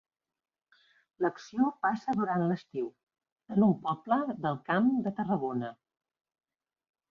[1.25, 2.89] L'acció passa durant l'estiu,
[3.57, 5.75] en un poble del Camp de Tarragona.